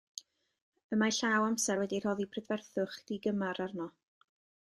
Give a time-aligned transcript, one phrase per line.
[0.95, 3.91] Y mae llaw amser wedi rhoddi prydferthwch digymar arno.